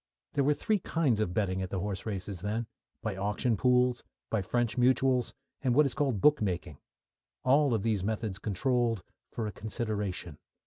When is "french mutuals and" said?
4.41-5.75